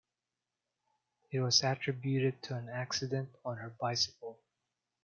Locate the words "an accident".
2.55-3.35